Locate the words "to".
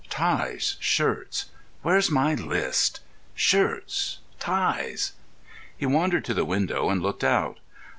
6.25-6.33